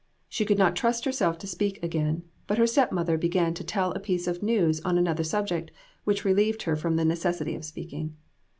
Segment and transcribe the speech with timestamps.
[0.27, 3.91] She could not trust herself to speak again, but her step mother began to tell
[3.91, 5.69] a piece of news on another subject,
[6.05, 8.15] which relieved her from the necessity of speaking.